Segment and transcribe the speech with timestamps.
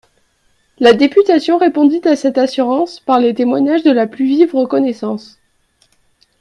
[0.79, 5.37] La députation répondit à cette assurance par les témoignages de la plus vive reconnaissance.